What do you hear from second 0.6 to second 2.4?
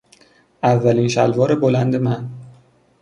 اولین شلوار بلند من